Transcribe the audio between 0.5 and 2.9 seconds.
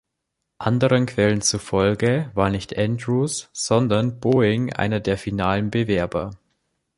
Anderen Quellen zufolge war nicht